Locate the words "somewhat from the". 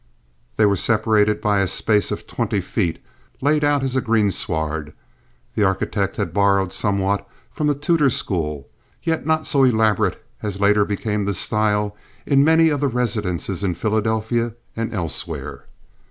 6.73-7.75